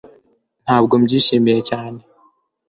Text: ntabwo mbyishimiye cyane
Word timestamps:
ntabwo 0.63 0.93
mbyishimiye 1.01 1.57
cyane 1.69 1.99